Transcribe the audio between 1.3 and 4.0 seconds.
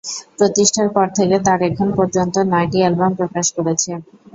তার এখন পর্যন্ত নয়টি অ্যালবাম প্রকাশ করেছে।